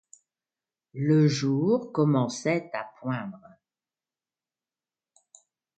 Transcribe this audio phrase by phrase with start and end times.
[0.95, 3.39] Le jour commençait à poindre.